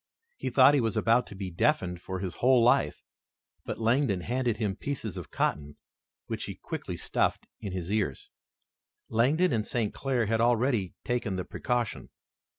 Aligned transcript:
He 0.35 0.49
thought 0.49 0.73
he 0.73 0.81
was 0.81 0.97
about 0.97 1.27
to 1.27 1.35
be 1.35 1.51
deafened 1.51 2.01
for 2.01 2.21
his 2.21 2.37
whole 2.37 2.63
life, 2.63 3.03
but 3.65 3.77
Langdon 3.77 4.21
handed 4.21 4.57
him 4.57 4.75
pieces 4.75 5.15
of 5.15 5.29
cotton 5.29 5.77
which 6.25 6.45
he 6.45 6.55
quickly 6.55 6.97
stuffed 6.97 7.45
in 7.59 7.71
his 7.71 7.91
ears. 7.91 8.31
Langdon 9.09 9.53
and 9.53 9.63
St. 9.63 9.93
Clair 9.93 10.25
had 10.25 10.41
already 10.41 10.95
taken 11.05 11.35
the 11.35 11.45
precaution. 11.45 12.09